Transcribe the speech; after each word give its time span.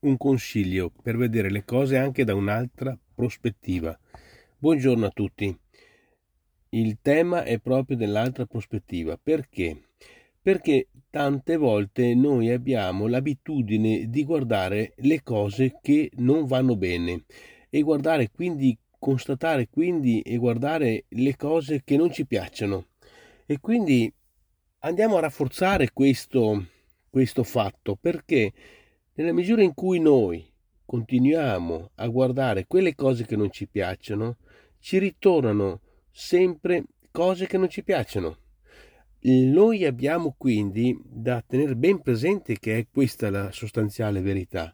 un 0.00 0.16
consiglio 0.16 0.92
per 1.02 1.16
vedere 1.16 1.50
le 1.50 1.64
cose 1.64 1.96
anche 1.96 2.24
da 2.24 2.34
un'altra 2.34 2.96
prospettiva. 3.14 3.98
Buongiorno 4.56 5.06
a 5.06 5.10
tutti. 5.10 5.56
Il 6.70 6.98
tema 7.02 7.42
è 7.42 7.58
proprio 7.58 7.96
dell'altra 7.96 8.46
prospettiva. 8.46 9.18
Perché? 9.20 9.88
Perché 10.40 10.88
tante 11.10 11.56
volte 11.56 12.14
noi 12.14 12.50
abbiamo 12.50 13.06
l'abitudine 13.06 14.08
di 14.08 14.24
guardare 14.24 14.92
le 14.98 15.22
cose 15.22 15.78
che 15.82 16.10
non 16.16 16.46
vanno 16.46 16.76
bene 16.76 17.24
e 17.68 17.80
guardare 17.82 18.30
quindi, 18.30 18.78
constatare 18.98 19.68
quindi 19.68 20.20
e 20.20 20.36
guardare 20.36 21.06
le 21.08 21.36
cose 21.36 21.82
che 21.82 21.96
non 21.96 22.12
ci 22.12 22.24
piacciono. 22.24 22.86
E 23.46 23.58
quindi 23.58 24.12
andiamo 24.80 25.16
a 25.16 25.20
rafforzare 25.20 25.90
questo, 25.92 26.66
questo 27.10 27.42
fatto 27.42 27.96
perché 27.96 28.52
nella 29.18 29.32
misura 29.32 29.62
in 29.62 29.74
cui 29.74 29.98
noi 29.98 30.48
continuiamo 30.84 31.90
a 31.96 32.06
guardare 32.06 32.66
quelle 32.68 32.94
cose 32.94 33.26
che 33.26 33.34
non 33.34 33.50
ci 33.50 33.66
piacciono, 33.66 34.36
ci 34.78 34.98
ritornano 34.98 35.80
sempre 36.08 36.84
cose 37.10 37.48
che 37.48 37.58
non 37.58 37.68
ci 37.68 37.82
piacciono. 37.82 38.38
Noi 39.22 39.84
abbiamo 39.84 40.36
quindi 40.38 40.96
da 41.04 41.42
tenere 41.44 41.74
ben 41.74 42.00
presente 42.00 42.60
che 42.60 42.78
è 42.78 42.86
questa 42.88 43.28
la 43.28 43.50
sostanziale 43.50 44.20
verità. 44.20 44.72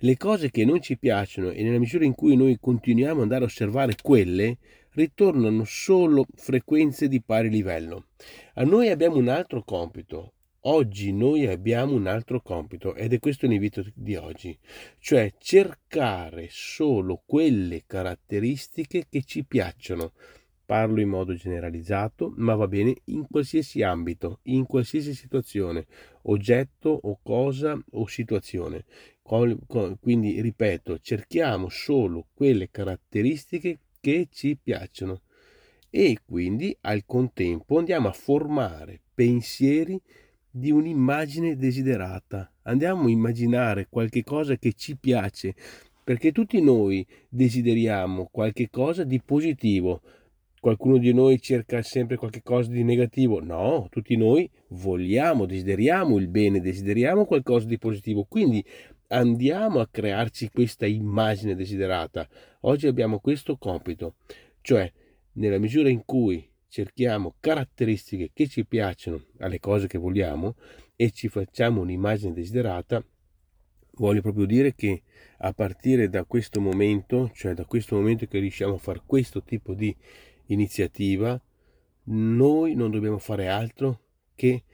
Le 0.00 0.16
cose 0.18 0.50
che 0.50 0.66
non 0.66 0.82
ci 0.82 0.98
piacciono 0.98 1.50
e 1.50 1.62
nella 1.62 1.78
misura 1.78 2.04
in 2.04 2.14
cui 2.14 2.36
noi 2.36 2.58
continuiamo 2.60 3.16
ad 3.16 3.22
andare 3.22 3.44
a 3.44 3.46
osservare 3.46 3.94
quelle, 4.00 4.58
ritornano 4.90 5.64
solo 5.64 6.26
frequenze 6.34 7.08
di 7.08 7.22
pari 7.22 7.48
livello. 7.48 8.08
A 8.54 8.64
noi 8.64 8.90
abbiamo 8.90 9.16
un 9.16 9.28
altro 9.28 9.62
compito, 9.64 10.34
Oggi 10.62 11.12
noi 11.12 11.46
abbiamo 11.46 11.94
un 11.94 12.08
altro 12.08 12.40
compito 12.40 12.94
ed 12.96 13.12
è 13.12 13.20
questo 13.20 13.46
l'invito 13.46 13.84
di 13.94 14.16
oggi, 14.16 14.58
cioè 14.98 15.32
cercare 15.38 16.48
solo 16.50 17.22
quelle 17.24 17.84
caratteristiche 17.86 19.06
che 19.08 19.22
ci 19.22 19.44
piacciono. 19.44 20.12
Parlo 20.66 21.00
in 21.00 21.08
modo 21.08 21.34
generalizzato, 21.34 22.34
ma 22.36 22.56
va 22.56 22.66
bene 22.66 22.94
in 23.04 23.26
qualsiasi 23.30 23.82
ambito, 23.82 24.40
in 24.42 24.66
qualsiasi 24.66 25.14
situazione, 25.14 25.86
oggetto 26.22 26.90
o 27.02 27.20
cosa 27.22 27.80
o 27.92 28.06
situazione. 28.06 28.84
Quindi, 29.22 30.40
ripeto, 30.40 30.98
cerchiamo 30.98 31.68
solo 31.68 32.26
quelle 32.34 32.68
caratteristiche 32.70 33.78
che 34.00 34.26
ci 34.30 34.58
piacciono 34.60 35.22
e 35.88 36.18
quindi 36.26 36.76
al 36.82 37.04
contempo 37.06 37.78
andiamo 37.78 38.08
a 38.08 38.12
formare 38.12 39.00
pensieri 39.14 39.98
di 40.58 40.70
un'immagine 40.72 41.56
desiderata. 41.56 42.50
Andiamo 42.62 43.04
a 43.04 43.10
immaginare 43.10 43.86
qualche 43.88 44.24
cosa 44.24 44.56
che 44.56 44.72
ci 44.72 44.96
piace, 44.96 45.54
perché 46.02 46.32
tutti 46.32 46.60
noi 46.60 47.06
desideriamo 47.28 48.28
qualche 48.30 48.68
cosa 48.68 49.04
di 49.04 49.20
positivo. 49.22 50.00
Qualcuno 50.60 50.98
di 50.98 51.12
noi 51.12 51.40
cerca 51.40 51.80
sempre 51.82 52.16
qualche 52.16 52.42
cosa 52.42 52.70
di 52.70 52.82
negativo? 52.82 53.40
No, 53.40 53.86
tutti 53.90 54.16
noi 54.16 54.50
vogliamo, 54.70 55.46
desideriamo 55.46 56.18
il 56.18 56.26
bene, 56.28 56.60
desideriamo 56.60 57.26
qualcosa 57.26 57.66
di 57.66 57.78
positivo. 57.78 58.24
Quindi 58.24 58.64
andiamo 59.08 59.78
a 59.78 59.88
crearci 59.88 60.50
questa 60.50 60.86
immagine 60.86 61.54
desiderata. 61.54 62.28
Oggi 62.62 62.88
abbiamo 62.88 63.20
questo 63.20 63.56
compito, 63.56 64.16
cioè 64.60 64.90
nella 65.34 65.58
misura 65.58 65.88
in 65.88 66.02
cui 66.04 66.47
cerchiamo 66.68 67.34
caratteristiche 67.40 68.30
che 68.32 68.46
ci 68.46 68.66
piacciono 68.66 69.24
alle 69.38 69.58
cose 69.58 69.86
che 69.86 69.98
vogliamo 69.98 70.56
e 70.94 71.10
ci 71.10 71.28
facciamo 71.28 71.80
un'immagine 71.80 72.32
desiderata, 72.32 73.04
voglio 73.92 74.20
proprio 74.20 74.46
dire 74.46 74.74
che 74.74 75.02
a 75.38 75.52
partire 75.52 76.08
da 76.08 76.24
questo 76.24 76.60
momento, 76.60 77.30
cioè 77.34 77.54
da 77.54 77.64
questo 77.64 77.96
momento 77.96 78.26
che 78.26 78.38
riusciamo 78.38 78.74
a 78.74 78.78
fare 78.78 79.02
questo 79.04 79.42
tipo 79.42 79.74
di 79.74 79.94
iniziativa, 80.46 81.40
noi 82.04 82.74
non 82.74 82.90
dobbiamo 82.90 83.18
fare 83.18 83.48
altro 83.48 84.00
che 84.34 84.64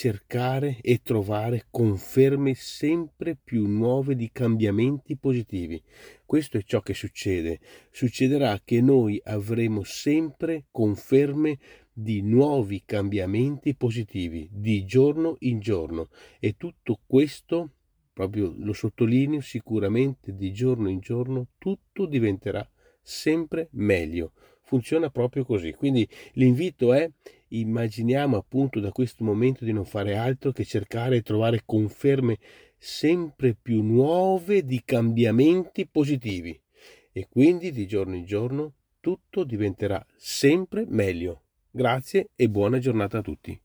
cercare 0.00 0.78
e 0.80 1.02
trovare 1.02 1.66
conferme 1.68 2.54
sempre 2.54 3.36
più 3.36 3.66
nuove 3.66 4.16
di 4.16 4.30
cambiamenti 4.32 5.14
positivi. 5.18 5.82
Questo 6.24 6.56
è 6.56 6.62
ciò 6.62 6.80
che 6.80 6.94
succede. 6.94 7.60
Succederà 7.90 8.58
che 8.64 8.80
noi 8.80 9.20
avremo 9.22 9.84
sempre 9.84 10.68
conferme 10.70 11.58
di 11.92 12.22
nuovi 12.22 12.82
cambiamenti 12.86 13.74
positivi 13.74 14.48
di 14.50 14.86
giorno 14.86 15.36
in 15.40 15.60
giorno 15.60 16.08
e 16.38 16.54
tutto 16.56 17.00
questo, 17.06 17.72
proprio 18.14 18.54
lo 18.56 18.72
sottolineo 18.72 19.42
sicuramente 19.42 20.34
di 20.34 20.50
giorno 20.50 20.88
in 20.88 21.00
giorno, 21.00 21.48
tutto 21.58 22.06
diventerà 22.06 22.66
sempre 23.02 23.68
meglio. 23.72 24.32
Funziona 24.70 25.10
proprio 25.10 25.44
così. 25.44 25.72
Quindi 25.72 26.08
l'invito 26.34 26.92
è 26.92 27.10
immaginiamo 27.48 28.36
appunto 28.36 28.78
da 28.78 28.92
questo 28.92 29.24
momento 29.24 29.64
di 29.64 29.72
non 29.72 29.84
fare 29.84 30.14
altro 30.16 30.52
che 30.52 30.64
cercare 30.64 31.16
e 31.16 31.22
trovare 31.22 31.62
conferme 31.66 32.38
sempre 32.78 33.56
più 33.60 33.82
nuove 33.82 34.64
di 34.64 34.80
cambiamenti 34.84 35.88
positivi 35.88 36.56
e 37.10 37.26
quindi 37.28 37.72
di 37.72 37.84
giorno 37.88 38.14
in 38.14 38.24
giorno 38.24 38.74
tutto 39.00 39.42
diventerà 39.42 40.06
sempre 40.14 40.84
meglio. 40.86 41.42
Grazie 41.68 42.28
e 42.36 42.48
buona 42.48 42.78
giornata 42.78 43.18
a 43.18 43.22
tutti. 43.22 43.60